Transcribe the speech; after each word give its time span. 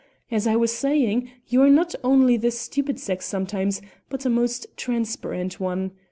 As 0.31 0.47
I 0.47 0.55
was 0.55 0.71
saying, 0.71 1.29
you 1.47 1.61
are 1.61 1.69
not 1.69 1.93
only 2.03 2.35
the 2.35 2.49
stupid 2.49 2.99
sex 2.99 3.23
sometimes, 3.27 3.83
but 4.09 4.25
a 4.25 4.31
most 4.31 4.65
transparent 4.75 5.59
one. 5.59 5.91